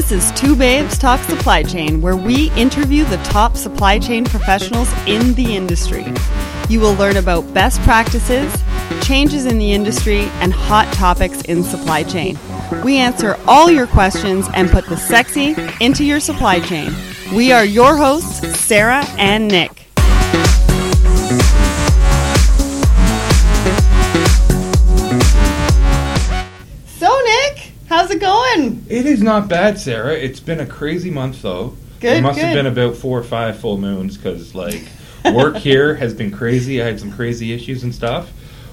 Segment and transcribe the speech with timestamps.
[0.00, 4.90] This is Two Babes Talk Supply Chain, where we interview the top supply chain professionals
[5.06, 6.06] in the industry.
[6.70, 8.50] You will learn about best practices,
[9.02, 12.38] changes in the industry, and hot topics in supply chain.
[12.82, 16.94] We answer all your questions and put the sexy into your supply chain.
[17.34, 19.89] We are your hosts, Sarah and Nick.
[28.90, 30.14] It is not bad, Sarah.
[30.14, 31.76] It's been a crazy month, though.
[32.00, 34.82] Good, It must have been about four or five full moons because, like,
[35.32, 36.82] work here has been crazy.
[36.82, 38.32] I had some crazy issues and stuff.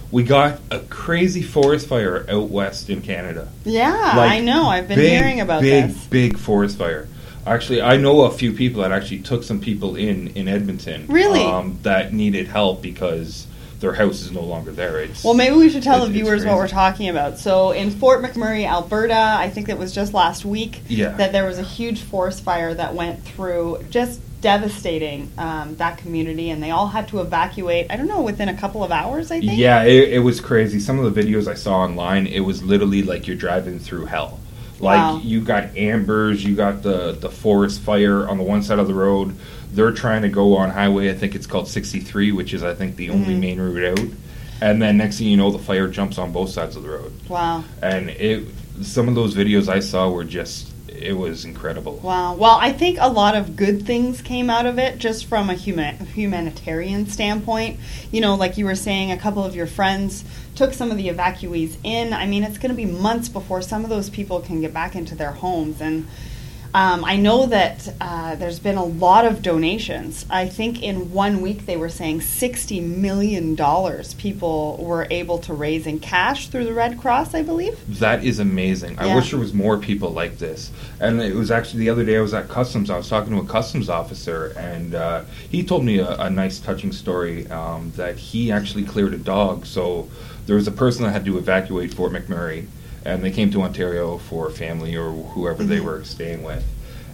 [0.10, 3.50] We got a crazy forest fire out west in Canada.
[3.66, 4.64] Yeah, Like, I know.
[4.68, 6.05] I've been big, hearing about big, this.
[6.05, 7.08] big forest fire.
[7.46, 11.05] Actually, I know a few people that actually took some people in in Edmonton.
[11.08, 11.44] Really?
[11.44, 13.48] Um, that needed help because
[13.80, 14.99] their house is no longer there.
[15.02, 17.38] It's Well, maybe we should tell the viewers what we're talking about.
[17.40, 21.09] So, in Fort McMurray, Alberta, I think it was just last week Yeah.
[21.18, 26.49] that there was a huge forest fire that went through, just devastating um, that community,
[26.49, 27.87] and they all had to evacuate.
[27.91, 29.29] I don't know, within a couple of hours.
[29.32, 29.52] I think.
[29.57, 30.80] Yeah, it, it was crazy.
[30.80, 34.40] Some of the videos I saw online, it was literally like you're driving through hell.
[34.80, 35.21] Like Wow.
[35.24, 38.93] you got ambers, you got the the forest fire on the one side of the
[38.93, 39.35] road.
[39.73, 41.10] They're trying to go on highway.
[41.10, 43.40] I think it's called 63, which is I think the only Mhm.
[43.40, 44.05] main route out.
[44.62, 47.12] And then next thing you know, the fire jumps on both sides of the road.
[47.29, 47.63] Wow.
[47.82, 48.48] And it,
[48.82, 51.99] some of those videos I saw were just, it was incredible.
[52.01, 52.34] Wow.
[52.34, 55.54] Well, I think a lot of good things came out of it just from a
[55.54, 57.77] human, humanitarian standpoint.
[58.12, 60.24] You know, like you were saying, a couple of your friends
[60.55, 62.13] took some of the evacuees in.
[62.13, 64.96] I mean, it's going to be months before some of those people can get back
[64.96, 65.81] into their homes.
[65.81, 66.07] And
[66.78, 70.28] um, I know that uh, there's been a lot of donations.
[70.30, 73.58] I think in one week they were saying $60 million
[74.20, 78.00] people were able to raise in cash through the Red Cross, I believe.
[78.00, 79.00] That is amazing.
[79.00, 80.72] I wish there was more people like this.
[81.00, 82.92] And it was actually the other day I was at customs.
[82.92, 86.60] I was talking to a customs officer, and uh, he told me a, a nice,
[86.60, 89.66] touching story um, that he actually cleared a dog.
[89.66, 90.10] So
[90.46, 92.68] there was a person that had to evacuate Fort McMurray,
[93.07, 95.84] and they came to Ontario for family or whoever they Mhm.
[95.85, 96.63] were staying with.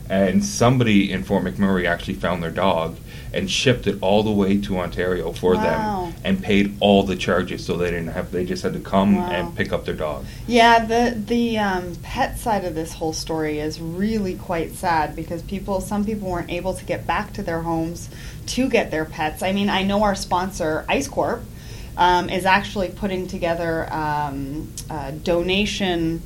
[0.09, 2.97] And somebody in Fort McMurray actually found their dog
[3.33, 5.61] and shipped it all the way to Ontario for Wow.
[5.63, 9.15] them and paid all the charges so they didn't have they just had to come
[9.17, 9.29] Wow.
[9.31, 10.25] and pick up their dog.
[10.45, 15.41] Yeah, the the um, pet side of this whole story is really quite sad because
[15.43, 18.09] people, some people weren't able to get back to their homes
[18.47, 19.41] to get their pets.
[19.41, 21.43] I mean, I know our sponsor Ice Corp
[21.97, 26.21] um, is actually putting together um, a donation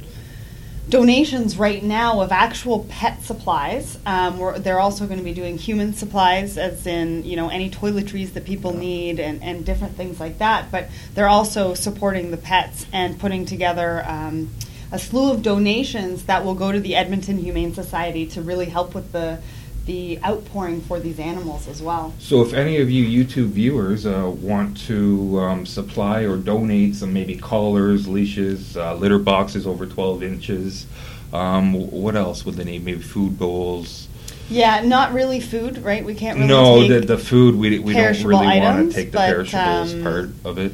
[0.90, 4.00] donations right now of actual pet supplies.
[4.06, 7.70] Um, we're, they're also going to be doing human supplies, as in you know any
[7.70, 10.72] toiletries that people need and, and different things like that.
[10.72, 14.04] But they're also supporting the pets and putting together.
[14.06, 14.52] Um,
[14.90, 18.96] a slew of donations that will go to the Edmonton Humane Society to really help
[18.96, 19.40] with the
[19.88, 22.14] the outpouring for these animals as well.
[22.20, 27.14] So, if any of you YouTube viewers uh, want to um, supply or donate some
[27.14, 30.86] maybe collars, leashes, uh, litter boxes over 12 inches,
[31.34, 32.84] um, what else would they need?
[32.86, 34.08] Maybe food bowls.
[34.50, 36.04] Yeah, not really food, right?
[36.06, 39.12] We can't really no, take the, the food we, we don't really want to take
[39.12, 40.74] the but, perishables um, part of it.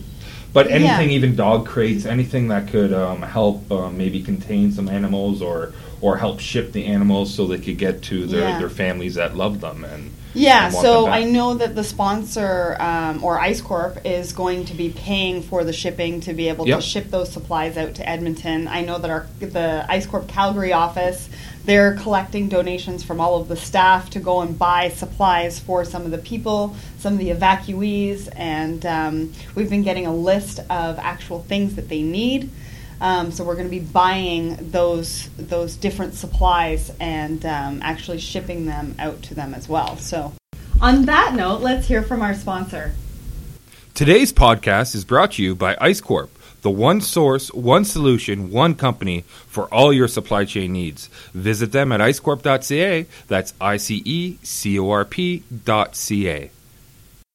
[0.53, 0.75] But yeah.
[0.75, 5.73] anything, even dog crates, anything that could um, help um, maybe contain some animals or
[6.03, 8.59] or help ship the animals so they could get to their, Yeah.
[8.59, 11.07] their families that love them and Yeah, and so.
[11.07, 15.63] I know that the sponsor um, or Ice Corp is going to be paying for
[15.63, 16.79] the shipping to be able Yep.
[16.79, 18.67] to ship those supplies out to Edmonton.
[18.67, 21.29] I know that our the Ice Corp Calgary office
[21.65, 26.03] they're collecting donations from all of the staff to go and buy supplies for some
[26.03, 30.99] of the people, some of the evacuees, and um, we've been getting a list of
[30.99, 32.49] actual things that they need.
[33.03, 38.65] Um, so we're going to be buying those those different supplies and um, actually shipping
[38.65, 39.97] them out to them as well.
[39.97, 40.31] So,
[40.79, 42.95] on that note, let's hear from our sponsor.
[43.93, 46.31] Today's podcast is brought to you by Ice Corp,
[46.61, 51.07] the one source, one solution, one company for all your supply chain needs.
[51.33, 53.05] Visit them at icecorp.ca.
[53.27, 56.51] That's I C E C O R P dot C A.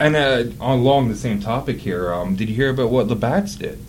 [0.00, 3.84] And uh, along the same topic here, um, did you hear about what Labatt's did?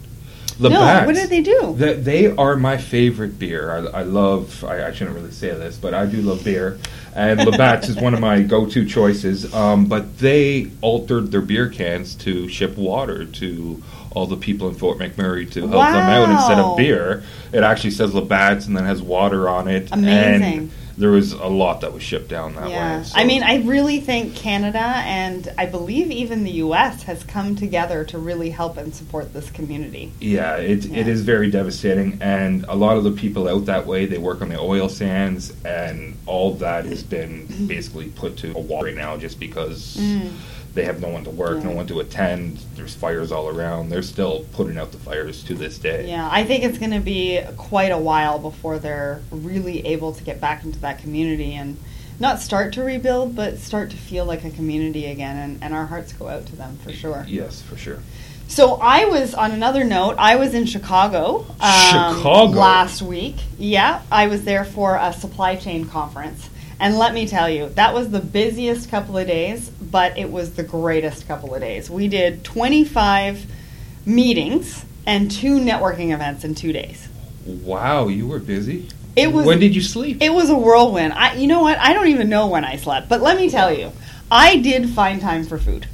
[0.60, 1.74] No, what did they do?
[1.78, 3.72] They, they are my favorite beer.
[3.72, 4.64] I, I love.
[4.64, 6.78] I, I shouldn't really say this, but I do love beer,
[7.16, 9.54] and Labatt's is one of my go-to choices.
[9.54, 14.76] Um, but they altered their beer cans to ship water to all the people in
[14.76, 17.24] Fort McMurray to help them out instead of beer.
[17.54, 19.90] It actually says Labatt's and then has water on it.
[19.92, 20.44] Amazing.
[20.44, 22.98] And there was a lot that was shipped down that yeah.
[22.98, 23.04] way.
[23.06, 27.04] so- I mean, I really think Canada and I believe even the U.S.
[27.04, 30.12] has come together to really help and support this community.
[30.20, 31.08] Yeah, it, it Yeah.
[31.08, 34.50] is very devastating, and a lot of the people out that way they work on
[34.50, 39.16] the oil sands, and all that has been basically put to a wall right now,
[39.16, 40.32] just because Mm.
[40.74, 42.58] They have no one to work, no one to attend.
[42.76, 43.90] There's fires all around.
[43.90, 46.08] They're still putting out the fires to this day.
[46.08, 50.24] Yeah, I think it's going to be quite a while before they're really able to
[50.24, 51.78] get back into that community and
[52.20, 55.38] not start to rebuild, but start to feel like a community again.
[55.38, 57.26] And, and our hearts go out to them for sure.
[57.28, 58.00] Yes, for sure.
[58.50, 60.16] So I was on another note.
[60.18, 62.60] I was in Chicago, um, Chicago?
[62.60, 63.36] last week.
[63.60, 66.50] Yeah, I was there for a supply chain conference,
[66.80, 70.54] and let me tell you, that was the busiest couple of days, but it was
[70.54, 71.90] the greatest couple of days.
[71.90, 73.46] We did 25
[74.06, 77.08] meetings and two networking events in two days.
[77.46, 78.88] Wow, you were busy.
[79.16, 80.22] It was When did you sleep?
[80.22, 81.14] it was a whirlwind.
[81.14, 81.78] I, you know what?
[81.80, 83.92] I don't even know when I slept, but let me tell you,
[84.32, 85.88] I did find time for food.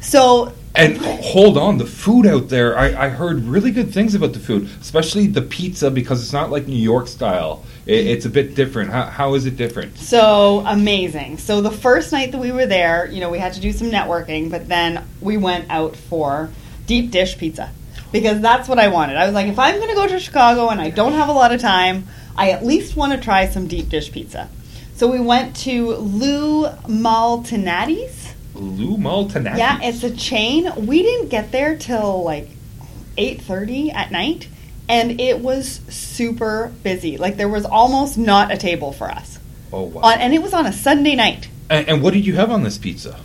[0.00, 4.34] So And hold on, the food out there, I, I heard really good things about
[4.34, 7.64] the food, especially the pizza because it's not like New York style.
[7.86, 8.90] It, it's a bit different.
[8.90, 9.98] How, how is it different?
[9.98, 11.38] So amazing.
[11.38, 13.90] So the first night that we were there, you know, we had to do some
[13.90, 16.50] networking, but then we went out for
[16.86, 17.70] deep dish pizza
[18.12, 19.16] because that's what I wanted.
[19.16, 21.32] I was like, if I'm going to go to Chicago and I don't have a
[21.32, 22.06] lot of time,
[22.36, 24.48] I at least want to try some deep dish pizza.
[24.94, 28.34] So we went to Lou Maltinati's.
[28.54, 29.56] Lou Maltanati.
[29.56, 30.70] Yeah, it's a chain.
[30.86, 32.48] We didn't get there till like
[33.16, 34.48] 8:30 at night
[34.88, 37.16] and it was super busy.
[37.16, 39.38] Like there was almost not a table for us.
[39.72, 40.02] Oh, wow.
[40.02, 41.48] On, and it was on a Sunday night.
[41.70, 43.18] and, and what did you have on this pizza?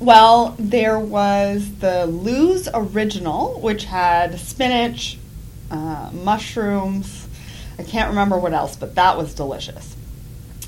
[0.00, 5.18] Well, there was the Lou's Original, which had spinach,
[5.70, 7.28] uh, mushrooms.
[7.78, 9.94] I can't remember what else, but that was delicious.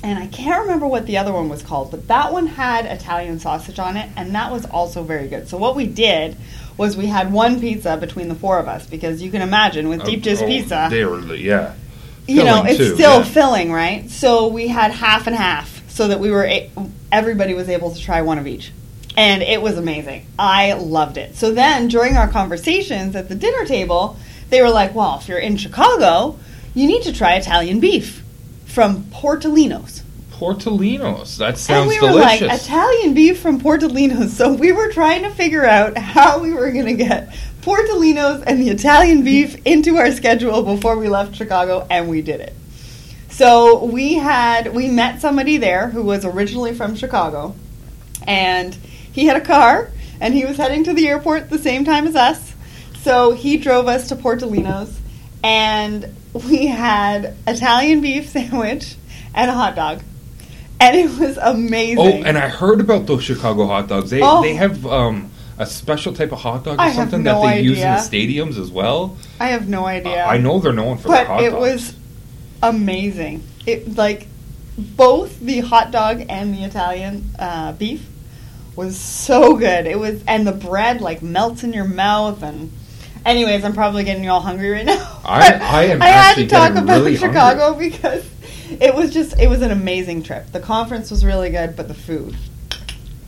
[0.01, 3.39] And I can't remember what the other one was called, but that one had Italian
[3.39, 5.49] sausage on it, and that was also very good.
[5.49, 6.37] So what we did
[6.77, 10.01] was we had one pizza between the four of us because you can imagine with
[10.01, 11.73] oh, deep dish Oh, pizza, They were, yeah.
[12.27, 13.23] you know, it's too, still yeah.
[13.23, 14.09] filling, right?
[14.09, 16.69] So we had half and half, so that we were a-
[17.11, 18.71] everybody was able to try one of each,
[19.15, 20.27] and it was amazing.
[20.37, 21.35] I loved it.
[21.35, 24.17] So then during our conversations at the dinner table,
[24.49, 26.37] they were like, "Well, if you're in Chicago,
[26.75, 28.23] you need to try Italian beef
[28.65, 30.03] from Portolino's."
[30.37, 31.37] Portolinos.
[31.37, 32.47] That And sounds we were delicious.
[32.47, 34.35] like, Italian beef from Portolino's.
[34.37, 38.61] So we were trying to figure out how we were going to get Portolino's and
[38.61, 42.53] the Italian beef into our schedule before we left Chicago, and we did it.
[43.29, 47.55] So we had we met somebody there who was originally from Chicago,
[48.25, 48.73] and
[49.11, 49.91] he had a car,
[50.21, 52.53] and he was heading to the airport the same time as us.
[53.01, 54.99] So he drove us to Portolino's,
[55.43, 56.15] and
[56.47, 58.95] we had Italian beef sandwich
[59.33, 60.01] and a hot dog,
[60.79, 61.99] and it was amazing.
[61.99, 64.09] oh, and I heard about those Chicago hot dogs.
[64.09, 64.41] They Oh.
[64.41, 67.61] they have um, a special type of hot dog or I something no that they
[67.61, 69.17] use in the stadiums as well.
[69.39, 70.23] I have no idea.
[70.25, 71.53] I know they're known for but it dogs.
[71.61, 71.95] was
[72.63, 73.43] amazing.
[73.65, 74.27] It like
[74.77, 78.07] both the hot dog and the Italian uh, beef
[78.75, 79.87] was so good.
[79.87, 82.43] It was, and the bread like melts in your mouth.
[82.43, 82.71] And
[83.25, 85.19] anyways, I'm probably getting you all hungry right now.
[85.25, 88.23] I- I am I had to talk about really Chicago because
[88.69, 90.51] it was just it was an amazing trip.
[90.51, 92.35] The conference was really good, but the food.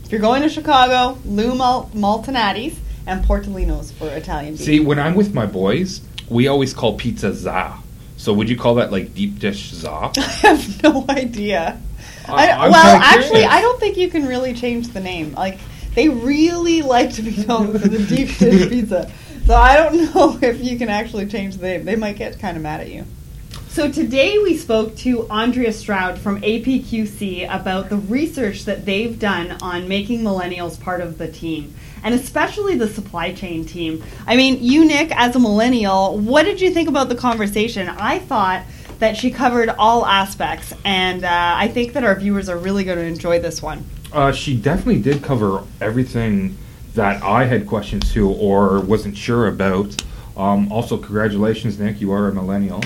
[0.04, 4.64] If you're going to Chicago, Lou Mal- Maltinati's and Portolino's for Italian beef.
[4.64, 7.76] See, when I'm with my boys, we always call pizza za.
[8.16, 10.10] So would you call that like deep dish za?
[10.16, 11.80] I have no idea.
[12.28, 13.44] I- I, I'm well, actually.
[13.44, 15.32] I don't think you can really change the name.
[15.34, 15.58] Like,
[15.94, 19.10] they really like to be known for the deep dish pizza.
[19.46, 21.84] So I don't know if you can actually change the name.
[21.84, 23.04] They might get kind of mad at you.
[23.70, 29.52] So today we spoke to Andrea Stroud from APQC about the research that they've done
[29.62, 31.72] on making millennials part of the team,
[32.02, 34.02] and especially the supply chain team.
[34.26, 37.88] I mean, you, Nick, as a millennial, what did you think about the conversation?
[37.88, 38.64] I thought
[38.98, 42.98] that she covered all aspects, and uh, I think that our viewers are really going
[42.98, 43.84] to enjoy this one.
[44.12, 46.58] Uh, she definitely did cover everything
[46.94, 49.94] that I had questions to or wasn't sure about.
[50.36, 52.00] Um, also, congratulations, Nick.
[52.00, 52.82] You are a millennial.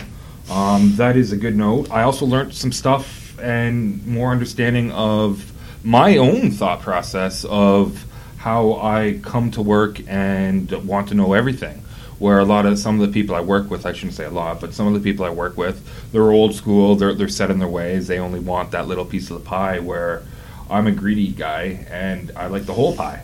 [0.51, 1.91] Um, that is a good note.
[1.91, 8.05] I also learned some stuff and more understanding of my own thought process of
[8.37, 11.81] how I come to work and want to know everything.
[12.19, 14.31] Where a lot of some of the people I work with, I shouldn't say a
[14.31, 15.83] lot, but some of the people I work with,
[16.13, 16.95] they're old school.
[16.95, 18.07] They're they're set in their ways.
[18.07, 19.81] They only want that little piece of the pie.
[19.81, 20.23] Where
[20.71, 23.23] I'm a greedy guy and I like the whole pie.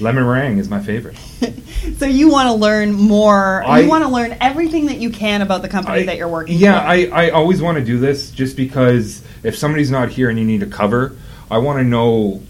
[0.00, 1.16] Lemon meringue is my favorite.
[1.98, 3.62] so you want to learn more.
[3.64, 6.28] I- you want to learn everything that you can about the company I- that you're
[6.28, 6.86] working Yeah, for.
[6.86, 10.44] I, I always want to do this just because if somebody's not here and you
[10.44, 11.16] need a cover,
[11.50, 12.42] I want to know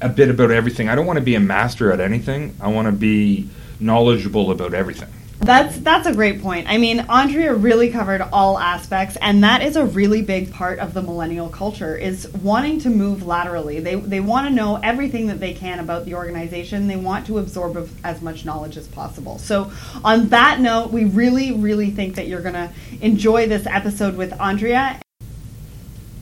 [0.00, 0.88] a bit about everything.
[0.88, 2.54] I don't want to be a master at anything.
[2.60, 3.48] I want to be
[3.80, 5.08] knowledgeable about everything.
[5.40, 6.68] That's that's a great point.
[6.68, 10.94] I mean, Andrea really covered all aspects, and that is a really big part of
[10.94, 13.78] the millennial culture is wanting to move laterally.
[13.78, 16.88] They they want to know everything that they can about the organization.
[16.88, 19.38] They want to absorb as much knowledge as possible.
[19.38, 19.70] So,
[20.04, 24.38] on that note, we really really think that you're going to enjoy this episode with
[24.40, 25.00] Andrea.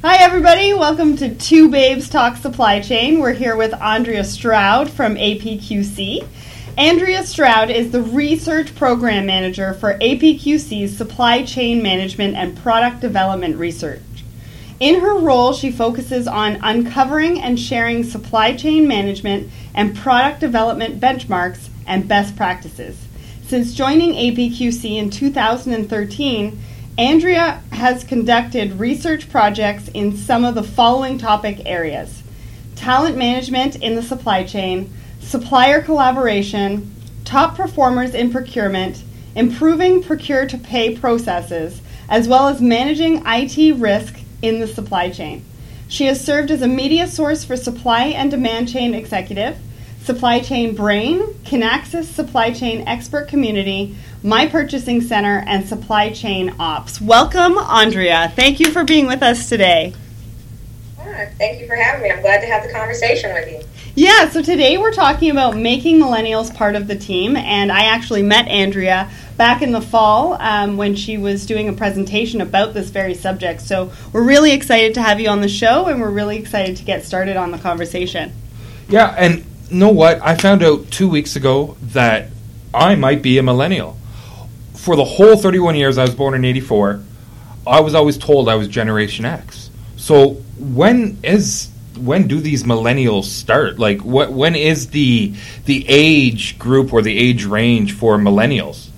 [0.03, 0.75] Hi, everybody.
[0.75, 3.19] Welcome to Two Babes Talk Supply Chain.
[3.19, 6.29] We're here with Andrea Stroud from APQC.
[6.79, 13.57] Andrea Stroud is the Research Program Manager for APQC's Supply Chain Management and Product Development
[13.57, 14.03] Research.
[14.79, 21.01] In her role, she focuses on uncovering and sharing supply chain management and product development
[21.01, 23.07] benchmarks and best practices.
[23.47, 26.59] Since joining APQC in 2013,
[26.99, 32.23] Andrea has conducted research projects in some of the following topic areas
[32.75, 34.93] talent management in the supply chain,
[35.27, 39.03] supplier collaboration, top performers in procurement,
[39.35, 45.45] improving procure to pay processes, as well as managing IT risk in the supply chain.
[45.89, 49.59] She has served as a media source for supply and demand chain executive,
[50.03, 57.01] supply chain brain, Kinaxis supply chain expert community, my purchasing center, and supply chain ops.
[57.01, 58.33] Welcome, Andrea.
[58.37, 59.93] Thank you for being with us today.
[61.01, 62.11] Ah, Thank you for having me.
[62.13, 63.76] I'm glad to have the conversation with you.
[63.99, 68.21] Yeah, so today we're talking about making millennials part of the team, and I actually
[68.21, 72.91] met Andrea back in the fall um, when she was doing a presentation about this
[72.91, 73.63] very subject.
[73.63, 76.85] So we're really excited to have you on the show, and we're really excited to
[76.85, 78.35] get started on the conversation.
[78.91, 80.21] Yeah, and know what?
[80.21, 82.29] I found out two weeks ago that
[82.75, 83.97] I might be a millennial.
[84.75, 87.03] For the whole 31 years I was born in 84,
[87.67, 89.71] I was always told I was Generation X.
[89.97, 93.79] So when is when do these millennials start?
[93.79, 95.35] Like what when is the
[95.65, 98.89] the age group or the age range for millennials?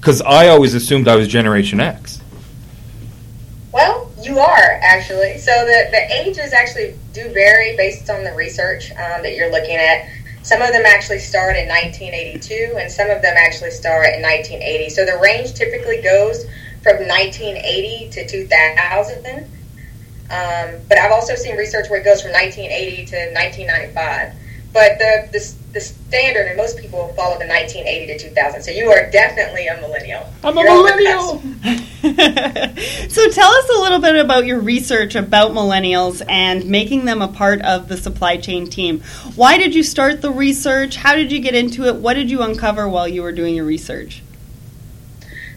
[0.00, 2.20] Cuz I always assumed I was Generation X.
[3.72, 5.38] Well, you are actually.
[5.38, 9.76] So the, the ages actually do vary based on the research um, that you're looking
[9.76, 10.08] at.
[10.42, 14.90] Some of them actually start in 1982, and some of them actually start in 1980.
[14.90, 16.44] So the range typically goes
[16.82, 19.55] from 1980 to 2000.
[20.30, 24.32] Um, but I've also seen research where it goes from 1980 to 1995.
[24.72, 28.62] But the, the, the standard, and most people follow the 1980 to 2000.
[28.62, 30.26] So you are definitely a millennial.
[30.44, 31.40] I'm a You're on millennial.
[33.08, 37.28] so tell us a little bit about your research about millennials and making them a
[37.28, 39.00] part of the supply chain team.
[39.34, 40.96] Why did you start the research?
[40.96, 41.96] How did you get into it?
[41.96, 44.22] What did you uncover while you were doing your research?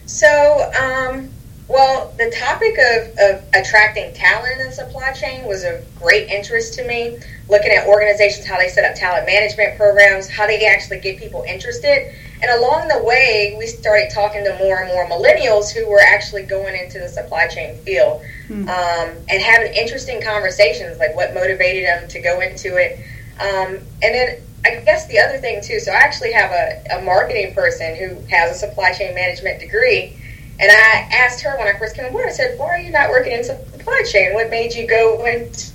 [0.06, 1.28] So, um,
[1.70, 6.74] well, the topic of, of attracting talent in the supply chain was of great interest
[6.74, 7.16] to me.
[7.48, 11.44] Looking at organizations, how they set up talent management programs, how they actually get people
[11.46, 12.12] interested.
[12.42, 16.42] And along the way, we started talking to more and more millennials who were actually
[16.42, 22.08] going into the supply chain field um, and having interesting conversations, like what motivated them
[22.08, 22.98] to go into it.
[23.38, 27.02] Um, and then I guess the other thing too, so I actually have a, a
[27.02, 30.16] marketing person who has a supply chain management degree.
[30.60, 33.08] And I asked her when I first came aboard, I said, why are you not
[33.08, 34.34] working in supply chain?
[34.34, 35.72] What made you go into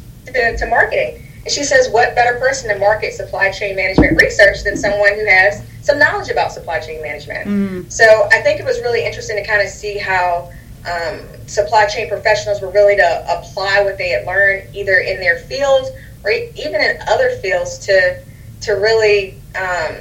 [0.58, 1.24] to marketing?
[1.44, 5.26] And she says, what better person to market supply chain management research than someone who
[5.26, 7.48] has some knowledge about supply chain management?
[7.92, 10.52] So I think it was really interesting to kind of see how
[10.86, 15.40] um, supply chain professionals were really to apply what they had learned either in their
[15.40, 15.88] field
[16.24, 18.22] or even in other fields to
[18.62, 19.96] to really um,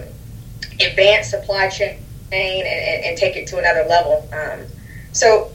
[0.80, 1.98] advance supply chain
[2.32, 4.28] and, and, and take it to another level.
[4.32, 4.66] Um,
[5.14, 5.50] so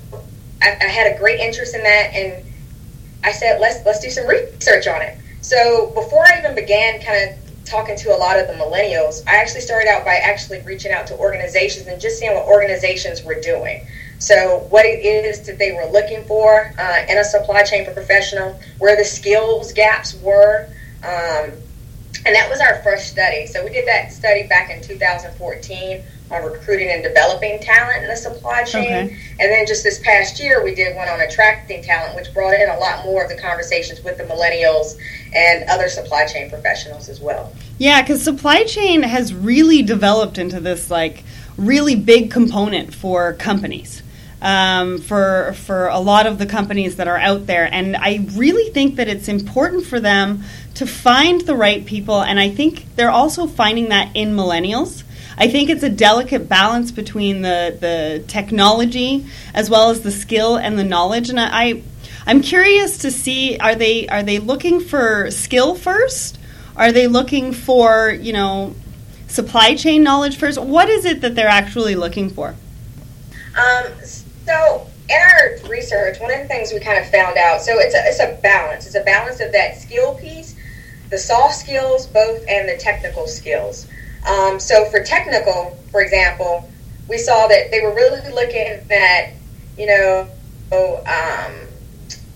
[0.62, 2.44] I, I had a great interest in that, and
[3.24, 5.18] I said, let's let's do some research on it.
[5.42, 9.36] So before I even began kind of talking to a lot of the millennials, I
[9.36, 13.40] actually started out by actually reaching out to organizations and just seeing what organizations were
[13.40, 13.86] doing.
[14.18, 18.60] So what it is that they were looking for uh, in a supply chain professional,
[18.80, 20.68] where the skills gaps were.
[21.04, 21.52] Um,
[22.26, 23.46] and that was our first study.
[23.46, 28.16] So we did that study back in 2014 on recruiting and developing talent in the
[28.16, 28.86] supply chain.
[28.86, 29.18] Okay.
[29.40, 32.70] And then just this past year, we did one on attracting talent, which brought in
[32.70, 34.98] a lot more of the conversations with the millennials
[35.34, 37.52] and other supply chain professionals as well.
[37.78, 41.24] Yeah, because supply chain has really developed into this like
[41.58, 44.04] really big component for companies.
[44.42, 48.72] um, for for a lot of the companies that are out there, and I really
[48.72, 50.44] think that it's important for them
[50.76, 55.04] to find the right people, and I think they're also finding that in millennials.
[55.40, 60.58] I think it's a delicate balance between the the technology as well as the skill
[60.58, 61.84] and the knowledge, and I.
[62.28, 66.38] I'm curious to see are they are they looking for skill first?
[66.76, 68.76] Are they looking for, you know,
[69.28, 70.62] supply chain knowledge first?
[70.62, 72.56] What is it that they're actually looking for?
[73.58, 73.86] Um,
[74.46, 77.96] so in our research, one of the things we kind of found out, so it's
[77.96, 78.86] a, it's a balance.
[78.86, 80.56] It's a balance of that skill piece,
[81.10, 83.88] the soft skills, both, and the technical skills.
[84.28, 86.70] Um, so for technical, for example,
[87.08, 89.34] we saw that they were really looking at,
[89.78, 90.28] you know,
[90.72, 91.54] um,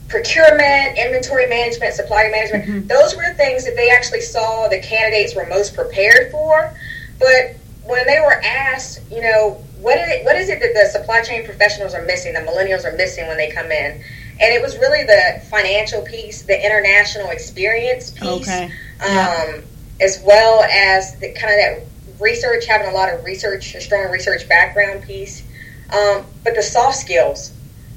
[0.07, 2.65] procurement, inventory management, supplier management.
[2.65, 2.87] Mm-hmm.
[2.87, 6.73] Those were the things that they actually saw the candidates were most prepared for.
[7.19, 10.87] But when they were asked, you know, what is it, what is it that the
[10.89, 14.01] supply chain professionals are missing, the millennials are missing when they come in?
[14.39, 18.71] And it was really the financial piece, the international experience piece, okay.
[19.01, 19.63] um,
[19.99, 24.11] as well as the kind of that research, having a lot of research, a strong
[24.11, 25.43] research background piece.
[25.91, 27.51] Um, but the soft skills,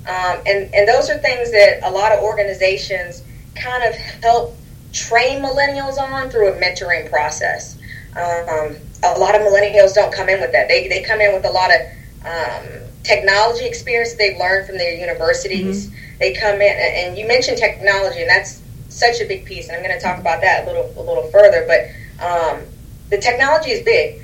[0.07, 3.23] um, and, and those are things that a lot of organizations
[3.55, 4.55] kind of help
[4.93, 7.79] train millennials on through a mentoring process.
[8.17, 10.69] Um, a lot of millennials don't come in with that.
[10.69, 11.81] They, they come in with a lot of
[12.25, 15.87] um, technology experience they've learned from their universities.
[15.87, 16.19] Mm-hmm.
[16.19, 18.63] They come in, and you mentioned technology, and that's
[18.97, 19.69] such a big piece.
[19.69, 21.65] And I'm going to talk about that a little a little further.
[21.67, 22.63] But um,
[23.11, 24.23] the technology is big.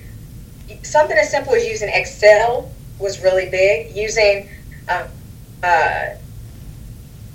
[0.83, 3.95] Something as simple as using Excel was really big.
[3.95, 4.49] Using
[4.89, 5.07] uh,
[5.63, 6.17] uh,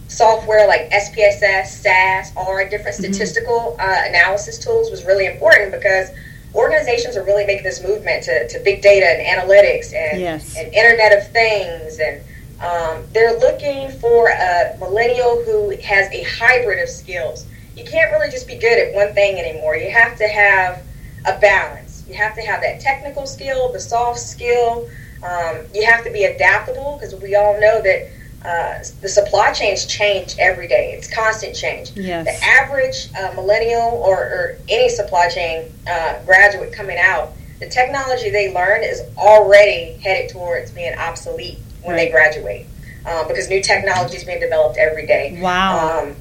[0.07, 3.13] software like SPSS, SAS, R different mm-hmm.
[3.13, 6.09] statistical uh, analysis tools was really important because
[6.55, 10.57] organizations are really making this movement to, to big data and analytics and, yes.
[10.57, 11.99] and Internet of Things.
[11.99, 12.21] And
[12.61, 17.45] um, they're looking for a millennial who has a hybrid of skills.
[17.75, 19.75] You can't really just be good at one thing anymore.
[19.75, 20.83] You have to have
[21.25, 22.03] a balance.
[22.07, 24.89] You have to have that technical skill, the soft skill.
[25.23, 28.09] Um, you have to be adaptable because we all know that
[28.43, 30.93] uh, the supply chains change every day.
[30.93, 31.91] It's constant change.
[31.95, 32.25] Yes.
[32.25, 38.29] The average uh, millennial or, or, any supply chain uh, graduate coming out, the technology
[38.29, 41.57] they learn is already headed towards being obsolete
[41.87, 42.65] when they graduate
[43.05, 45.39] um, because new technology is being developed every day.
[45.41, 46.01] Wow.
[46.03, 46.15] Um,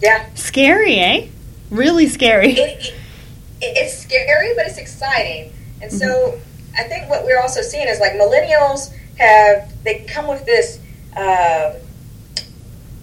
[0.00, 0.32] yeah.
[0.34, 1.28] Scary, eh?
[1.70, 2.52] Really scary.
[2.52, 2.94] It, it,
[3.60, 5.52] it's scary, but it's exciting.
[5.80, 5.98] And mm-hmm.
[5.98, 6.40] so
[6.76, 10.80] I think what we're also seeing is like millennials have, they come with this
[11.16, 11.74] um,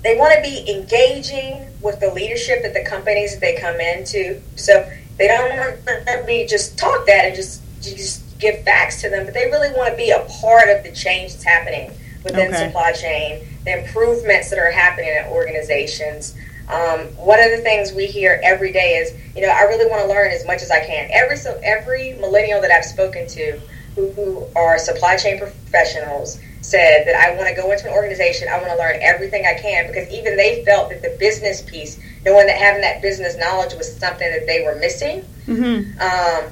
[0.01, 4.41] they want to be engaging with the leadership at the companies that they come into.
[4.55, 9.09] So they don't want to be just talk that and just just give facts to
[9.09, 11.91] them, but they really want to be a part of the change that's happening
[12.23, 12.67] within okay.
[12.67, 16.35] supply chain, the improvements that are happening at organizations.
[16.67, 20.03] Um, one of the things we hear every day is, you know, I really want
[20.03, 21.09] to learn as much as I can.
[21.11, 23.59] Every so every millennial that I've spoken to,
[23.95, 28.47] who, who are supply chain professionals, said that I want to go into an organization,
[28.47, 31.99] I want to learn everything I can because even they felt that the business piece,
[32.23, 35.23] knowing that having that business knowledge was something that they were missing.
[35.47, 35.99] Mm-hmm.
[35.99, 36.51] Um,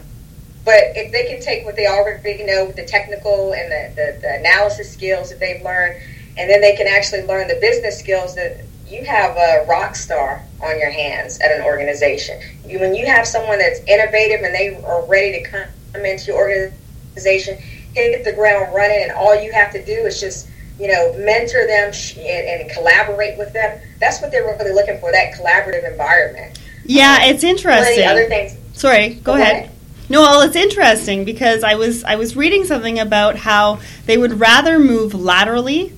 [0.68, 4.20] but if they can take what they already know with the technical and the, the,
[4.20, 5.96] the, analysis skills that they've learned,
[6.38, 10.44] and then they can actually learn the business skills that you have a rock star
[10.62, 12.42] on your hands at an organization.
[12.66, 16.38] You, when you have someone that's innovative and they are ready to come into your
[16.38, 17.58] organization
[17.96, 21.66] hit the ground running, and all you have to do is just you know mentor
[21.66, 23.80] them and, and collaborate with them.
[24.02, 26.60] That's what they're really looking for that collaborative environment.
[26.84, 28.06] Yeah, um, it's interesting.
[28.06, 28.58] other things.
[28.74, 29.64] Sorry, go, go ahead.
[29.64, 29.77] ahead.
[30.10, 34.40] No, well, it's interesting because I was I was reading something about how they would
[34.40, 35.94] rather move laterally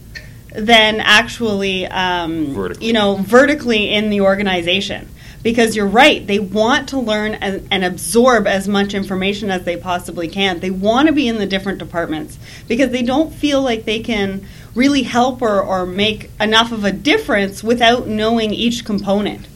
[0.53, 5.07] than actually, um, you know, vertically in the organization
[5.43, 6.25] because you're right.
[6.25, 10.59] They want to learn and, and, absorb as much information as they possibly can.
[10.59, 14.45] They want to be in the different departments because they don't feel like they can
[14.75, 19.47] really help or, or make enough of a difference without knowing each component.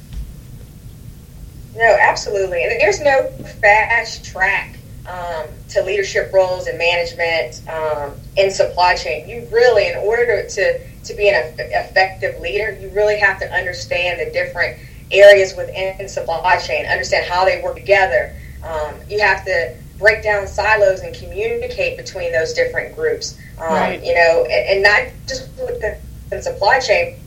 [1.75, 2.63] No, absolutely.
[2.63, 3.27] And there's no
[3.61, 9.27] fast track um, to leadership roles and management um, in supply chain.
[9.27, 13.51] You really, in order to, to, to be an effective leader, you really have to
[13.51, 14.79] understand the different
[15.11, 18.35] areas within supply chain, understand how they work together.
[18.63, 23.37] Um, you have to break down silos and communicate between those different groups.
[23.59, 24.03] Um, right.
[24.03, 25.81] You know, and, and, not just with
[26.29, 27.19] the supply chain,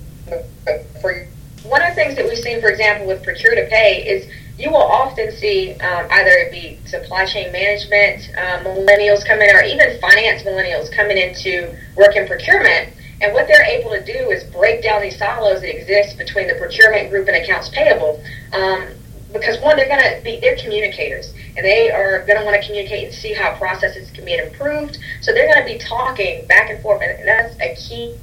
[0.65, 1.27] but for
[1.69, 4.71] one of the things that we've seen, for example, with procure to pay is you
[4.71, 9.63] will often see um, either it be supply chain management uh, millennials coming in, or
[9.63, 14.45] even finance millennials coming into work in procurement And what they're able to do is
[14.45, 18.23] break down these silos that exist between the procurement group and accounts payable.
[18.53, 18.89] Um,
[19.33, 22.67] because one, they're going to be they're communicators, and they are going to want to
[22.67, 24.99] communicate and see how processes can be improved.
[25.21, 28.17] So they're going to be talking back and forth, and that's a key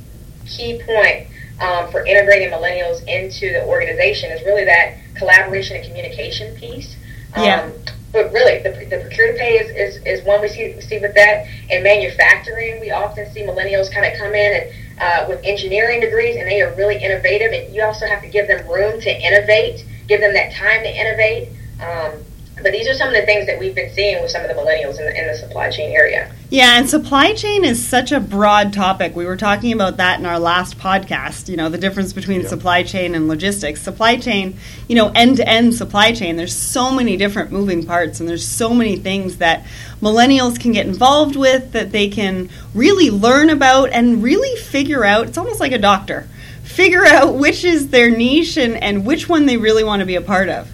[0.45, 1.27] key point
[1.63, 6.95] um, for integrating millennials into the organization is really that collaboration and communication piece.
[7.35, 7.71] Um, yeah.
[8.11, 11.15] But really, the, the procure to pay is, is, is one we see, see with
[11.15, 11.47] that.
[11.71, 14.71] In manufacturing, we often see millennials kind of come in and
[15.01, 17.51] uh, with engineering degrees, and they are really innovative.
[17.51, 20.89] And you also have to give them room to innovate, give them that time to
[20.89, 21.49] innovate.
[21.81, 22.23] Um,
[22.61, 24.53] but these are some of the things that we've been seeing with some of the
[24.53, 26.31] millennials in the, in the supply chain area.
[26.49, 29.15] Yeah, and supply chain is such a broad topic.
[29.15, 32.47] We were talking about that in our last podcast, you know, the difference between yeah.
[32.47, 33.81] supply chain and logistics.
[33.81, 38.19] Supply chain, you know, end to end supply chain, there's so many different moving parts
[38.19, 39.65] and there's so many things that
[39.99, 45.27] millennials can get involved with that they can really learn about and really figure out.
[45.27, 46.27] It's almost like a doctor.
[46.61, 50.15] Figure out which is their niche and, and which one they really want to be
[50.15, 50.69] a part of.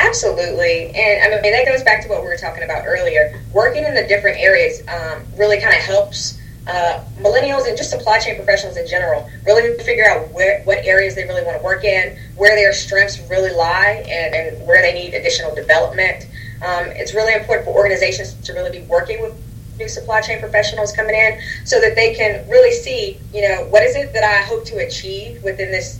[0.00, 0.92] Absolutely.
[0.94, 3.38] And I mean, that goes back to what we were talking about earlier.
[3.52, 8.18] Working in the different areas um, really kind of helps uh, millennials and just supply
[8.18, 11.84] chain professionals in general really figure out where, what areas they really want to work
[11.84, 16.24] in, where their strengths really lie, and, and where they need additional development.
[16.64, 19.34] Um, it's really important for organizations to really be working with
[19.78, 23.82] new supply chain professionals coming in so that they can really see, you know, what
[23.82, 25.99] is it that I hope to achieve within this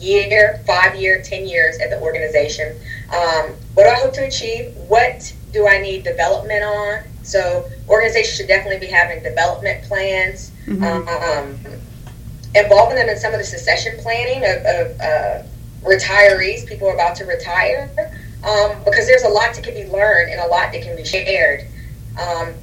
[0.00, 2.76] year, five year, ten years at the organization.
[3.12, 4.74] Um, what do I hope to achieve?
[4.88, 7.00] What do I need development on?
[7.22, 10.82] So organizations should definitely be having development plans, mm-hmm.
[10.82, 11.80] um,
[12.54, 15.42] involving them in some of the succession planning of, of uh,
[15.82, 16.66] retirees.
[16.66, 17.90] People are about to retire
[18.44, 21.04] um, because there's a lot that can be learned and a lot that can be
[21.04, 21.66] shared.
[22.20, 22.54] Um,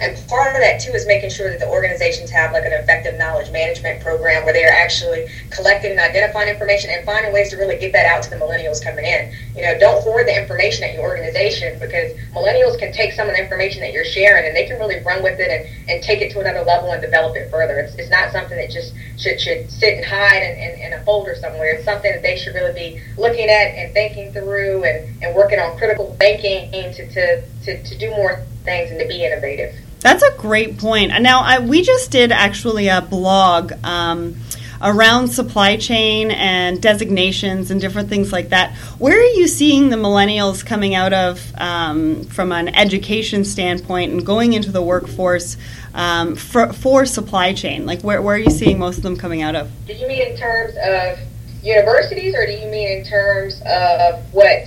[0.00, 3.18] and part of that too is making sure that the organizations have like an effective
[3.18, 7.76] knowledge management program where they're actually collecting and identifying information and finding ways to really
[7.76, 9.32] get that out to the millennials coming in.
[9.54, 13.34] You know, don't hoard the information at your organization because millennials can take some of
[13.36, 16.22] the information that you're sharing and they can really run with it and, and take
[16.22, 17.78] it to another level and develop it further.
[17.78, 21.04] It's, it's not something that just should, should sit and hide in, in, in a
[21.04, 21.74] folder somewhere.
[21.74, 25.58] It's something that they should really be looking at and thinking through and, and working
[25.58, 29.74] on critical thinking to, to, to, to do more things and to be innovative.
[30.00, 31.12] That's a great point.
[31.22, 34.36] Now, I, we just did actually a blog um,
[34.82, 38.74] around supply chain and designations and different things like that.
[38.98, 44.26] Where are you seeing the millennials coming out of um, from an education standpoint and
[44.26, 45.56] going into the workforce
[45.94, 47.86] um, for, for, supply chain?
[47.86, 49.70] Like, where, where are you seeing most of them coming out of?
[49.86, 51.18] Do you mean in terms of
[51.62, 54.66] universities or do you mean in terms of what?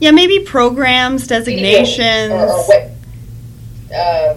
[0.00, 2.32] Yeah, maybe programs, designations.
[2.32, 2.90] Or, or what?
[3.94, 4.36] Uh,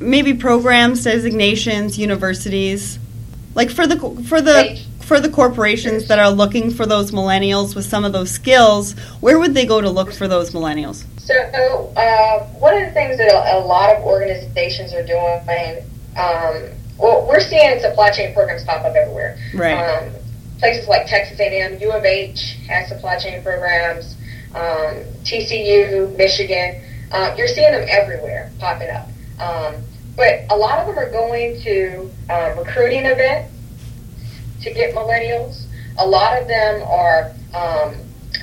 [0.00, 2.98] maybe programs, designations, universities,
[3.54, 7.84] like for the for the for the corporations that are looking for those millennials with
[7.84, 11.04] some of those skills, where would they go to look for those millennials?
[11.18, 15.84] So, uh, one of the things that a, a lot of organizations are doing,
[16.16, 19.36] um, well, we're seeing supply chain programs pop up everywhere.
[19.54, 19.74] Right.
[19.74, 20.12] Um,
[20.60, 24.16] places like Texas A&M, U of H has supply chain programs.
[24.54, 29.08] Um, TCU, Michigan, uh, you're seeing them everywhere popping up.
[29.40, 29.82] Um,
[30.16, 33.52] but a lot of them are going to uh, recruiting events
[34.62, 35.64] to get millennials.
[35.98, 37.96] A lot of them are um,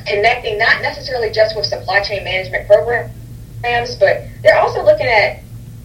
[0.07, 5.43] connecting not necessarily just with supply chain management programs, but they're also looking at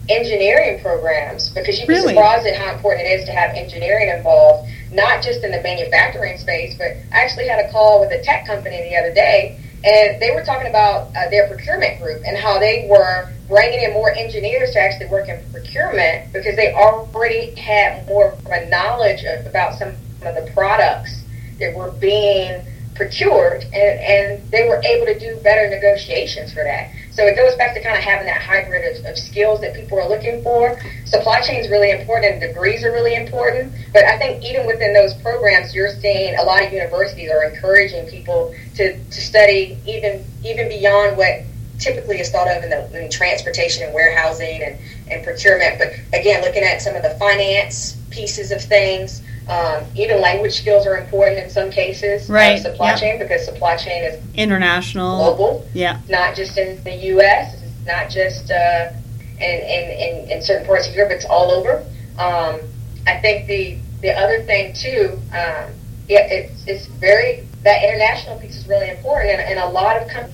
[0.09, 2.13] engineering programs because you'd be really?
[2.13, 6.37] surprised at how important it is to have engineering involved, not just in the manufacturing
[6.37, 10.21] space, but I actually had a call with a tech company the other day and
[10.21, 14.11] they were talking about uh, their procurement group and how they were bringing in more
[14.11, 19.45] engineers to actually work in procurement because they already had more of a knowledge of,
[19.45, 19.89] about some
[20.21, 21.23] of the products
[21.59, 22.63] that were being
[22.95, 26.89] procured and, and they were able to do better negotiations for that.
[27.13, 29.99] So it goes back to kind of having that hybrid of, of skills that people
[29.99, 30.79] are looking for.
[31.05, 33.71] Supply chain is really important and degrees are really important.
[33.93, 38.07] But I think even within those programs, you're seeing a lot of universities are encouraging
[38.07, 41.43] people to, to study even even beyond what
[41.79, 44.77] typically is thought of in, the, in transportation and warehousing and,
[45.11, 45.77] and procurement.
[45.79, 50.87] But again, looking at some of the finance pieces of things, um, even language skills
[50.87, 52.29] are important in some cases.
[52.29, 52.61] Right.
[52.61, 52.99] supply yep.
[52.99, 55.67] chain because supply chain is international, global.
[55.73, 55.99] Yeah.
[56.09, 57.61] Not just in the U.S.
[57.61, 58.91] It's not just uh,
[59.39, 61.11] in, in, in, in, certain parts of Europe.
[61.11, 61.85] It's all over.
[62.17, 62.61] Um,
[63.05, 65.71] I think the the other thing too, um,
[66.07, 70.07] yeah, it's, it's very that international piece is really important, and, and a lot of
[70.09, 70.31] com-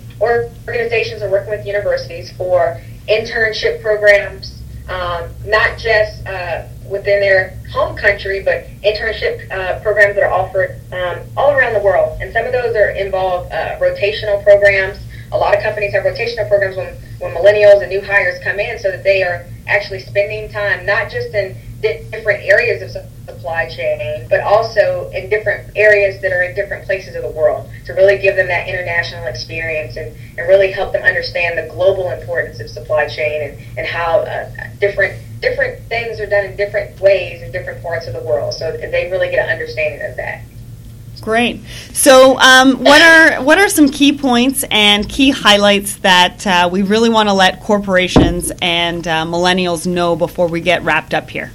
[0.67, 7.95] organizations are working with universities for internship programs, um, not just uh, within their home
[7.95, 12.17] country, but internship uh, programs that are offered um, all around the world.
[12.21, 14.97] And some of those are involve uh, rotational programs.
[15.32, 18.80] A lot of companies have rotational programs when, when millennials and new hires come in
[18.80, 24.28] so that they are actually spending time not just in different areas of supply chain,
[24.30, 28.17] but also in different areas that are in different places of the world to really
[28.17, 32.69] give them that international experience and, and really help them understand the global importance of
[32.69, 34.49] supply chain and, and how uh,
[34.80, 38.54] different different things are done in different ways in different parts of the world.
[38.54, 40.43] So they really get an understanding of that.
[41.21, 41.62] Great.
[41.93, 46.82] So, um, what are what are some key points and key highlights that uh, we
[46.82, 51.52] really want to let corporations and uh, millennials know before we get wrapped up here?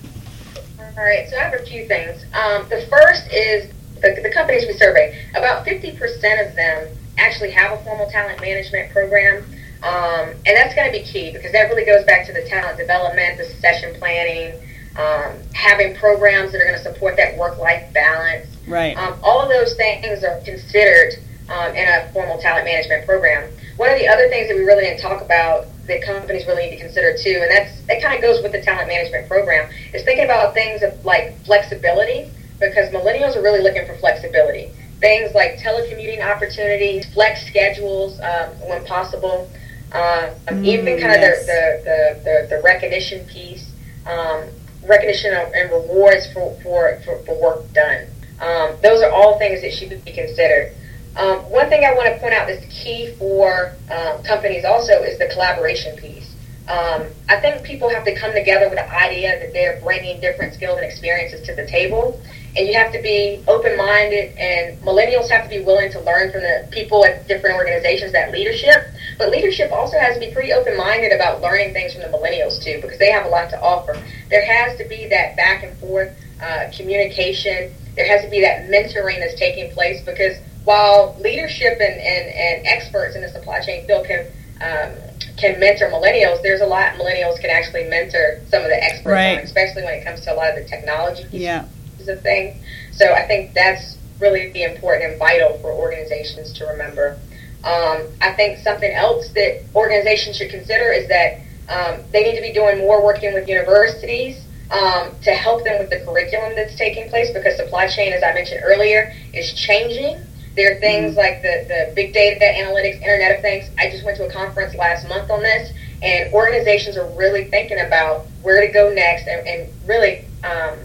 [0.78, 2.24] All right, so I have a few things.
[2.34, 5.18] Um, the first is the, the companies we survey.
[5.34, 9.44] About 50% of them actually have a formal talent management program.
[9.84, 12.78] Um, and that's going to be key because that really goes back to the talent
[12.78, 14.56] development, the succession planning,
[14.96, 18.48] um, having programs that are going to support that work-life balance.
[18.66, 18.96] Right.
[18.96, 21.20] Um, all of those things are considered
[21.52, 23.52] um, in a formal talent management program.
[23.76, 26.76] One of the other things that we really didn't talk about that companies really need
[26.78, 30.02] to consider too, and that's that kind of goes with the talent management program, is
[30.04, 34.70] thinking about things of like flexibility because millennials are really looking for flexibility.
[35.00, 39.50] Things like telecommuting opportunities, flex schedules um, when possible,
[39.94, 41.40] uh, mm, even kind yes.
[41.40, 43.70] of the, the, the, the, recognition piece,
[44.06, 44.42] um,
[44.86, 48.06] recognition and rewards for, for, for, for work done.
[48.40, 50.74] Um, those are all things that should be considered.
[51.16, 55.16] Um, one thing I want to point out that's key for um, companies also is
[55.18, 56.34] the collaboration piece.
[56.66, 60.54] Um, I think people have to come together with the idea that they're bringing different
[60.54, 62.20] skills and experiences to the table,
[62.56, 64.36] and you have to be open-minded.
[64.38, 68.32] And millennials have to be willing to learn from the people at different organizations that
[68.32, 68.93] leadership.
[69.18, 72.80] But leadership also has to be pretty open-minded about learning things from the millennials too,
[72.82, 73.96] because they have a lot to offer.
[74.30, 76.10] There has to be that back and forth
[76.42, 77.72] uh, communication.
[77.96, 82.66] There has to be that mentoring that's taking place because while leadership and, and, and
[82.66, 84.26] experts in the supply chain field can
[84.60, 84.94] um,
[85.36, 89.38] can mentor millennials, there's a lot millennials can actually mentor some of the experts right.
[89.38, 91.66] on, especially when it comes to a lot of the technology yeah.
[91.90, 92.56] pieces of things.
[92.92, 97.18] So I think that's really important and vital for organizations to remember.
[97.64, 102.42] Um, I think something else that organizations should consider is that um, they need to
[102.42, 107.08] be doing more working with universities um, to help them with the curriculum that's taking
[107.08, 110.18] place because supply chain, as I mentioned earlier, is changing.
[110.56, 111.18] There are things mm-hmm.
[111.18, 113.70] like the, the big data analytics, Internet of Things.
[113.78, 115.72] I just went to a conference last month on this,
[116.02, 120.78] and organizations are really thinking about where to go next and, and really um,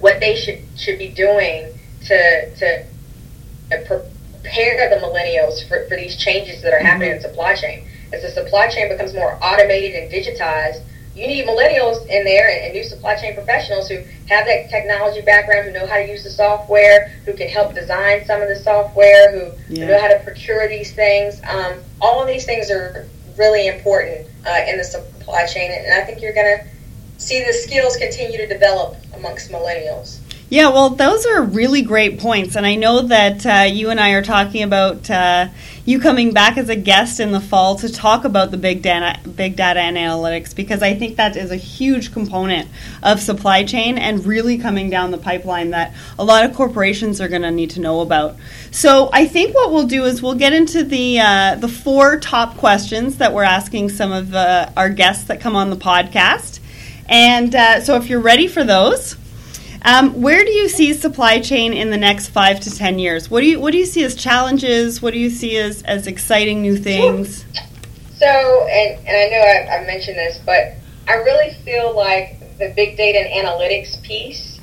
[0.00, 1.72] what they should should be doing
[2.06, 2.86] to to
[4.42, 7.24] prepare the millennials for, for these changes that are happening mm-hmm.
[7.24, 7.84] in supply chain.
[8.12, 10.82] As the supply chain becomes more automated and digitized,
[11.14, 13.96] you need millennials in there and, and, new supply chain professionals who
[14.28, 18.24] have that technology background, who know how to use the software, who can help design
[18.24, 19.84] some of the software, who, yeah.
[19.84, 21.40] who know how to procure these things.
[21.48, 26.04] Um, all of these things are really important uh, in the supply chain, and I
[26.04, 26.64] think you're going to
[27.20, 30.20] see the skills continue to develop amongst millennials.
[30.50, 34.12] Yeah, well, those are really great points, and I know that uh, you and I
[34.12, 35.48] are talking about uh,
[35.84, 39.20] you coming back as a guest in the fall to talk about the big data,
[39.28, 42.66] big data and analytics because I think that is a huge component
[43.02, 47.28] of supply chain and really coming down the pipeline that a lot of corporations are
[47.28, 48.34] going to need to know about.
[48.70, 52.56] So I think what we'll do is we'll get into the uh, the four top
[52.56, 56.60] questions that we're asking some of uh, our guests that come on the podcast,
[57.06, 59.16] and uh, so if you're ready for those.
[59.82, 63.30] Um, where do you see supply chain in the next five to ten years?
[63.30, 65.00] What do you what do you see as challenges?
[65.00, 67.44] What do you see as, as exciting new things?
[68.18, 70.74] So, and, and I know I, I mentioned this, but
[71.06, 74.58] I really feel like the big data and analytics piece,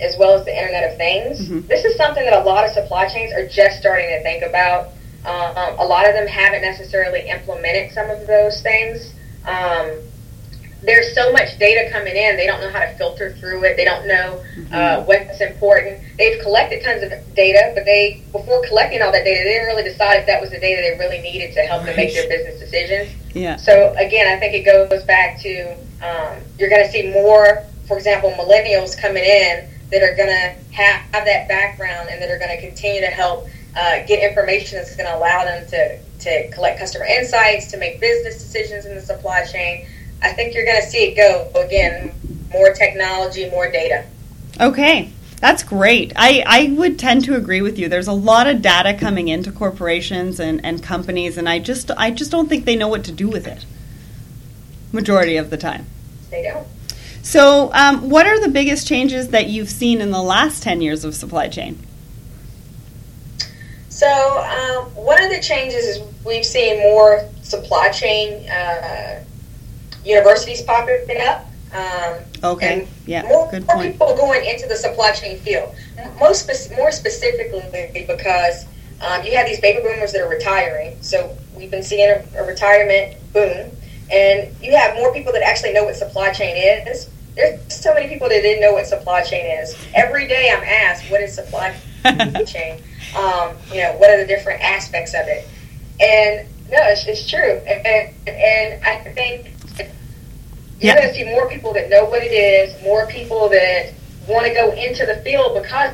[0.00, 1.66] as well as the Internet of Things, mm-hmm.
[1.68, 4.88] this is something that a lot of supply chains are just starting to think about.
[5.24, 9.12] Um, a lot of them haven't necessarily implemented some of those things.
[9.46, 10.00] Um,
[10.82, 13.76] there's so much data coming in, they don't know how to filter through it.
[13.76, 15.06] They don't know uh, mm-hmm.
[15.06, 16.00] what's important.
[16.16, 19.82] They've collected tons of data, but they before collecting all that data, they didn't really
[19.82, 21.86] decide if that was the data they really needed to help right.
[21.86, 23.10] them make their business decisions.
[23.34, 23.56] Yeah.
[23.56, 27.96] So again, I think it goes back to um, you're going to see more, for
[27.96, 32.38] example, millennials coming in that are going to have, have that background and that are
[32.38, 36.50] going to continue to help uh, get information that's going to allow them to to
[36.50, 39.86] collect customer insights, to make business decisions in the supply chain
[40.22, 42.12] I think you're going to see it go again.
[42.52, 44.04] More technology, more data.
[44.60, 45.12] Okay.
[45.40, 46.12] That's great.
[46.16, 47.88] I, I would tend to agree with you.
[47.88, 52.10] There's a lot of data coming into corporations and, and companies, and I just I
[52.10, 53.64] just don't think they know what to do with it.
[54.90, 55.86] Majority of the time.
[56.30, 56.66] They don't.
[57.22, 61.04] So, um, what are the biggest changes that you've seen in the last 10 years
[61.04, 61.78] of supply chain?
[63.88, 69.22] So, um, one of the changes is we've seen more supply chain uh,
[70.08, 71.44] universities popping up.
[71.72, 72.88] Um, okay.
[73.06, 73.22] Yeah.
[73.22, 73.92] More, good more point.
[73.92, 75.74] people going into the supply chain field.
[76.18, 78.64] Most spe- more specifically because
[79.02, 80.96] um, you have these baby boomers that are retiring.
[81.02, 83.70] So we've been seeing a, a retirement boom,
[84.10, 86.56] and you have more people that actually know what supply chain
[86.88, 87.10] is.
[87.36, 89.76] There's so many people that didn't know what supply chain is.
[89.94, 91.78] Every day I'm asked, "What is supply
[92.46, 92.82] chain?"
[93.14, 95.46] Um, you know, what are the different aspects of it?
[96.00, 97.60] And no, it's, it's true.
[97.66, 99.52] And, and, and I think
[100.80, 101.00] you're Yeah.
[101.00, 103.92] going to see more people that know what it is, more people that
[104.28, 105.92] want to go into the field because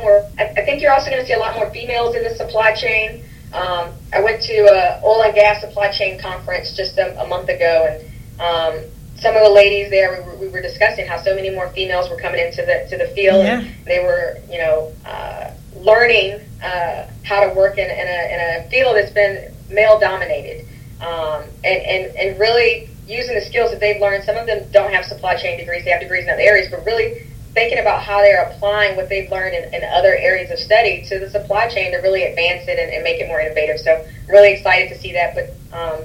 [0.00, 0.24] more.
[0.38, 2.74] I, I think you're also going to see a lot more females in the supply
[2.74, 3.22] chain.
[3.52, 7.48] Um, I went to a oil and gas supply chain conference just a, a month
[7.48, 8.84] ago, and um,
[9.16, 12.10] some of the ladies there we were, we were discussing how so many more females
[12.10, 13.44] were coming into the to the field.
[13.44, 13.60] Yeah.
[13.60, 18.64] And they were, you know, uh, learning uh, how to work in, in, a, in
[18.66, 20.66] a field that's been male dominated,
[21.00, 24.24] um, and, and and really using the skills that they've learned.
[24.24, 26.84] Some of them don't have supply chain degrees; they have degrees in other areas, but
[26.84, 31.04] really thinking about how they're applying what they've learned in, in other areas of study
[31.08, 33.78] to the supply chain to really advance it and, and make it more innovative.
[33.78, 35.34] So, really excited to see that.
[35.34, 36.04] But um,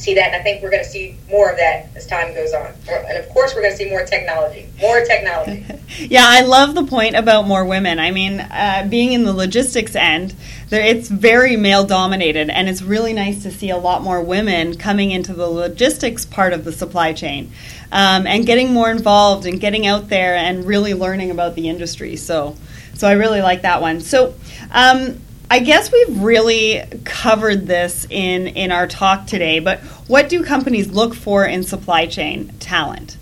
[0.00, 2.52] see that, and I think we're going to see more of that as time goes
[2.52, 2.72] on.
[2.88, 5.64] And of course, we're going to see more technology, more technology.
[5.98, 7.98] Yeah, I love the point about more women.
[7.98, 10.36] I mean, uh, being in the logistics end,
[10.68, 14.76] there, it's very male dominated, and it's really nice to see a lot more women
[14.76, 17.50] coming into the logistics part of the supply chain
[17.90, 22.14] um, and getting more involved and getting out there and really learning about the industry.
[22.14, 22.56] So,
[22.94, 24.00] so I really like that one.
[24.00, 24.34] So.
[24.70, 25.20] Um,
[25.52, 30.88] I guess we've really covered this in, in our talk today, but what do companies
[30.88, 33.16] look for in supply chain talent?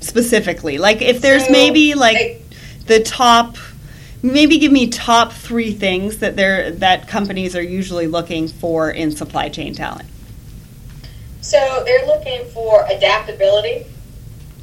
[0.00, 0.78] specifically?
[0.78, 2.38] Like if there's So, maybe like I-
[2.86, 3.56] the top
[4.22, 9.10] maybe give me top 3 things that they're that companies are usually looking for in
[9.12, 10.08] supply chain talent.
[11.40, 13.86] So, they're looking for adaptability.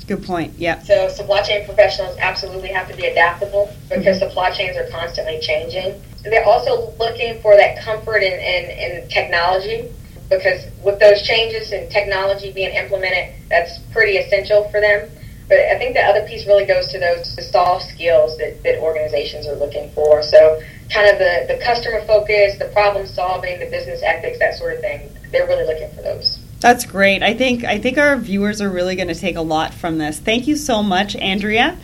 [0.05, 0.53] Good point.
[0.57, 0.79] Yeah.
[0.83, 4.29] So supply chain professionals absolutely have to be adaptable because mm-hmm.
[4.29, 6.01] supply chains are constantly changing.
[6.29, 9.89] They're also looking for that comfort in, in, in technology
[10.29, 15.09] because with those changes in technology being implemented, that's pretty essential for them.
[15.47, 19.47] But I think the other piece really goes to those soft skills that, that organizations
[19.47, 20.21] are looking for.
[20.21, 20.61] So
[20.91, 24.81] kind of the, the customer focus, the problem solving, the business ethics, that sort of
[24.81, 25.09] thing.
[25.31, 26.39] They're really looking for those.
[26.59, 27.21] That's great.
[27.21, 30.19] I think I think our viewers are really going to take a lot from this.
[30.19, 31.77] Thank you so much, Andrea.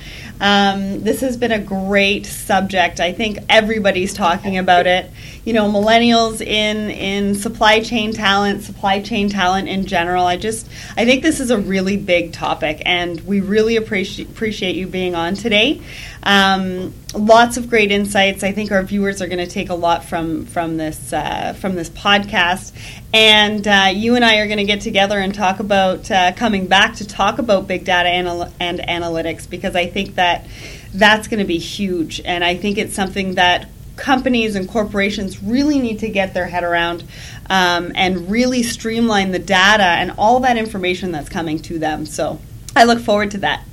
[0.43, 2.99] Um, this has been a great subject.
[2.99, 5.10] I think everybody's talking about it.
[5.45, 10.25] You know, millennials in in supply chain talent, supply chain talent in general.
[10.25, 14.75] I just I think this is a really big topic, and we really appreciate appreciate
[14.75, 15.82] you being on today.
[16.23, 18.43] Um, lots of great insights.
[18.43, 21.75] I think our viewers are going to take a lot from from this uh, from
[21.75, 22.71] this podcast,
[23.13, 26.67] and uh, you and I are going to get together and talk about uh, coming
[26.67, 30.45] back to talk about big data anal- and analytics because I think that
[30.93, 35.79] that's going to be huge, and I think it's something that companies and corporations really
[35.79, 37.03] need to get their head around
[37.49, 42.06] um, and really streamline the data and all that information that's coming to them.
[42.06, 42.39] So
[42.75, 43.63] I look forward to that.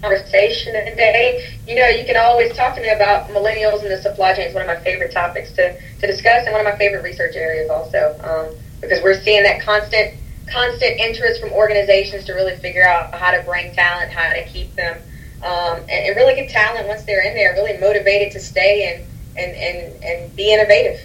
[0.00, 1.54] conversation today.
[1.66, 4.46] You know, you can always talk to me about millennials and the supply chain.
[4.46, 7.36] It's one of my favorite topics to, to discuss and one of my favorite research
[7.36, 10.14] areas also um, because we're seeing that constant
[10.50, 14.74] constant interest from organizations to really figure out how to bring talent, how to keep
[14.76, 14.96] them,
[15.42, 19.04] um, and, and really get talent once they're in there, really motivated to stay and,
[19.38, 21.00] and, and, and be innovative.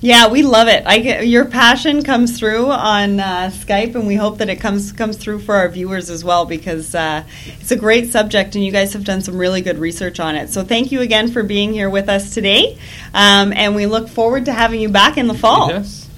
[0.00, 0.84] Yeah, we love it.
[0.86, 4.92] I get, your passion comes through on uh, Skype, and we hope that it comes
[4.92, 7.24] comes through for our viewers as well because uh,
[7.60, 10.50] it's a great subject, and you guys have done some really good research on it.
[10.50, 12.78] So thank you again for being here with us today,
[13.14, 15.70] um, and we look forward to having you back in the fall.
[15.70, 16.08] Yes.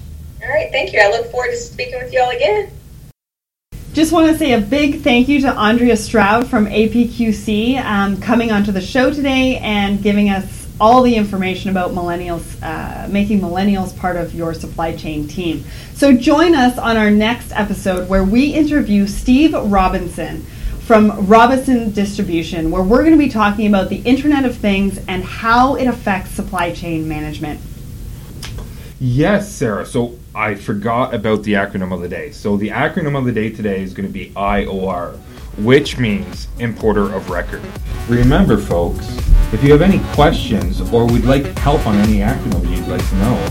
[0.43, 0.99] All right, thank you.
[0.99, 2.69] I look forward to speaking with you all again.
[3.93, 8.51] Just want to say a big thank you to Andrea Stroud from APQC um, coming
[8.51, 13.95] onto the show today and giving us all the information about millennials, uh, making millennials
[13.95, 15.63] part of your supply chain team.
[15.93, 20.45] So join us on our next episode where we interview Steve Robinson
[20.89, 25.23] from Robinson Distribution, where we're going to be talking about the Internet of Things and
[25.23, 27.61] how it affects supply chain management.
[28.99, 29.85] Yes, Sarah.
[29.85, 32.31] So I forgot about the acronym of the day.
[32.31, 35.17] So the acronym of the day today is going to be IOR,
[35.57, 37.61] which means Importer of Record.
[38.07, 39.05] Remember, folks,
[39.51, 43.15] if you have any questions or would like help on any acronym you'd like to
[43.15, 43.49] know,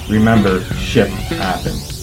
[0.09, 1.98] remember, ship happens.